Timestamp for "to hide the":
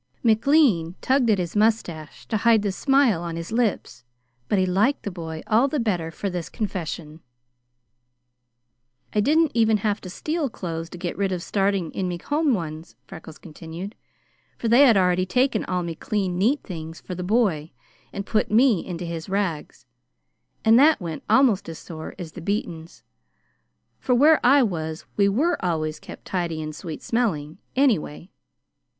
2.25-2.71